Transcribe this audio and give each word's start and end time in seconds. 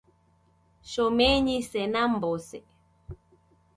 Shomenyi 0.91 1.57
sena 1.69 2.01
mmbose 2.11 2.59